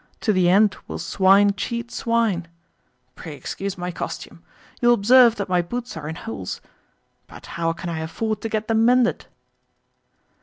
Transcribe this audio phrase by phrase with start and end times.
[0.21, 2.47] To the end will swine cheat swine.
[3.13, 4.41] Pray excuse my costume.
[4.81, 6.59] You will observe that my boots are in holes.
[7.27, 9.27] But how can I afford to get them mended?"